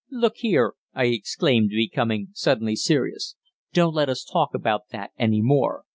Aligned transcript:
"Look 0.09 0.37
here," 0.37 0.73
I 0.95 1.05
exclaimed, 1.13 1.69
becoming 1.69 2.29
suddenly 2.33 2.75
serious, 2.75 3.35
"don't 3.71 3.93
let 3.93 4.09
us 4.09 4.23
talk 4.25 4.55
about 4.55 4.89
that 4.89 5.11
any 5.19 5.43
more. 5.43 5.83